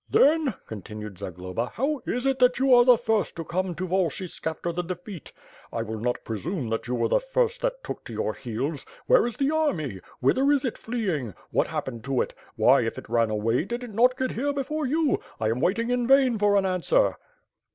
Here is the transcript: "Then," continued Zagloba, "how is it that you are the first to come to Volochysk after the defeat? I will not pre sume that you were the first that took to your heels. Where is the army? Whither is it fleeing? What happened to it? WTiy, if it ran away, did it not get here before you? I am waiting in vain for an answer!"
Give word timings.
"Then," 0.09 0.55
continued 0.65 1.19
Zagloba, 1.19 1.73
"how 1.75 2.01
is 2.07 2.25
it 2.25 2.39
that 2.39 2.57
you 2.57 2.73
are 2.73 2.83
the 2.83 2.97
first 2.97 3.35
to 3.35 3.45
come 3.45 3.75
to 3.75 3.87
Volochysk 3.87 4.47
after 4.47 4.71
the 4.71 4.81
defeat? 4.81 5.31
I 5.71 5.83
will 5.83 5.99
not 5.99 6.23
pre 6.23 6.39
sume 6.39 6.69
that 6.71 6.87
you 6.87 6.95
were 6.95 7.07
the 7.07 7.19
first 7.19 7.61
that 7.61 7.83
took 7.83 8.03
to 8.05 8.13
your 8.13 8.33
heels. 8.33 8.83
Where 9.05 9.27
is 9.27 9.37
the 9.37 9.51
army? 9.51 10.01
Whither 10.19 10.51
is 10.51 10.65
it 10.65 10.79
fleeing? 10.79 11.35
What 11.51 11.67
happened 11.67 12.03
to 12.05 12.19
it? 12.23 12.33
WTiy, 12.57 12.87
if 12.87 12.97
it 12.97 13.09
ran 13.09 13.29
away, 13.29 13.63
did 13.63 13.83
it 13.83 13.93
not 13.93 14.17
get 14.17 14.31
here 14.31 14.53
before 14.53 14.87
you? 14.87 15.19
I 15.39 15.49
am 15.51 15.59
waiting 15.61 15.91
in 15.91 16.07
vain 16.07 16.39
for 16.39 16.55
an 16.57 16.65
answer!" 16.65 17.17